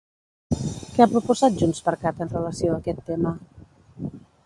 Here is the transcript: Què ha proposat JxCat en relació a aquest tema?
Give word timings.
Què 0.95 1.03
ha 1.05 1.09
proposat 1.11 1.61
JxCat 1.61 2.25
en 2.27 2.35
relació 2.35 2.73
a 2.75 2.81
aquest 2.83 3.07
tema? 3.13 3.39